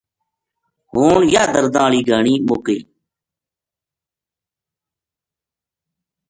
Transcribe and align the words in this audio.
ہون 0.93 1.21
یاہ 1.33 1.49
درداں 1.53 1.83
ہالی 1.87 1.99
گھان 2.07 2.25
مُک 2.47 2.61
گئی 2.65 2.79